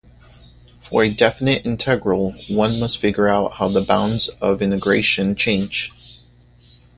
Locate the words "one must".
2.49-2.97